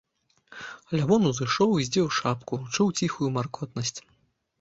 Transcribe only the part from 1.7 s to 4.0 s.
і здзеў шапку, чуў ціхую маркотнасць.